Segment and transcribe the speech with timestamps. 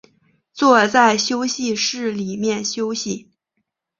[0.51, 3.29] 坐在休息室里面休息